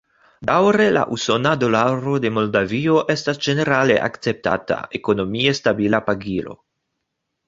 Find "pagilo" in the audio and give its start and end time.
6.09-6.57